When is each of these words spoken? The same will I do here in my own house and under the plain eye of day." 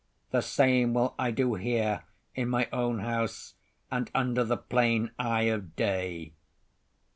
The 0.31 0.41
same 0.41 0.95
will 0.95 1.13
I 1.19 1.29
do 1.29 1.53
here 1.53 2.05
in 2.33 2.49
my 2.49 2.67
own 2.73 3.01
house 3.01 3.53
and 3.91 4.09
under 4.15 4.43
the 4.43 4.57
plain 4.57 5.11
eye 5.19 5.43
of 5.43 5.75
day." 5.75 6.33